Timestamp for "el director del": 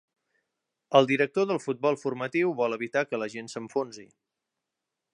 0.99-1.61